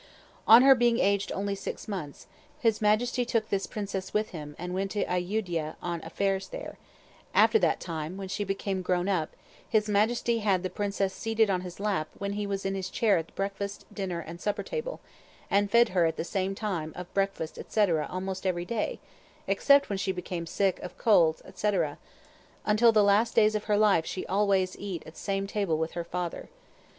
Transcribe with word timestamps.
"On 0.47 0.63
her 0.63 0.73
being 0.73 0.95
only 1.31 1.53
aged 1.53 1.59
six 1.61 1.87
months, 1.87 2.25
his 2.59 2.81
Majesty 2.81 3.23
took 3.23 3.49
this 3.49 3.67
Princess 3.67 4.15
with 4.15 4.29
him 4.29 4.55
and 4.57 4.73
went 4.73 4.89
to 4.89 5.05
Ayudia 5.05 5.75
on 5.79 6.01
affairs 6.03 6.47
there; 6.47 6.79
after 7.35 7.59
that 7.59 7.79
time 7.79 8.17
when 8.17 8.27
she 8.27 8.43
became 8.43 8.81
grown 8.81 9.07
up 9.07 9.35
His 9.69 9.87
Majesty 9.87 10.39
had 10.39 10.63
the 10.63 10.71
princess 10.71 11.13
seated 11.13 11.51
on 11.51 11.61
his 11.61 11.79
lap 11.79 12.07
when 12.17 12.33
he 12.33 12.47
was 12.47 12.65
in 12.65 12.73
his 12.73 12.89
chair 12.89 13.19
at 13.19 13.27
the 13.27 13.33
breakfast, 13.33 13.85
dinner 13.93 14.25
& 14.37 14.39
supper 14.39 14.63
table, 14.63 15.01
and 15.51 15.69
fed 15.69 15.89
her 15.89 16.07
at 16.07 16.15
the 16.17 16.23
same 16.23 16.55
time 16.55 16.93
of 16.95 17.13
breakfast 17.13 17.59
&c, 17.67 17.81
almost 18.09 18.47
every 18.47 18.65
day, 18.65 18.99
except 19.45 19.87
when 19.87 19.99
she 19.99 20.11
became 20.11 20.47
sick 20.47 20.79
of 20.79 20.97
colds 20.97 21.43
&c. 21.53 21.71
until 22.65 22.91
the 22.91 23.03
last 23.03 23.35
days 23.35 23.53
of 23.53 23.65
her 23.65 23.77
life 23.77 24.07
she 24.07 24.25
always 24.25 24.75
eat 24.79 25.03
at 25.05 25.15
same 25.15 25.45
table 25.45 25.77
with 25.77 25.91
her 25.91 26.03
father. 26.03 26.49